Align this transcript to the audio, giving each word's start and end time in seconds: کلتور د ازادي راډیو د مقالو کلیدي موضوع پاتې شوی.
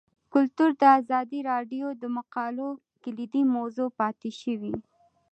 کلتور 0.33 0.69
د 0.81 0.83
ازادي 0.99 1.39
راډیو 1.51 1.87
د 2.01 2.03
مقالو 2.17 2.69
کلیدي 3.03 3.43
موضوع 3.55 3.89
پاتې 3.99 4.29
شوی. 4.41 4.75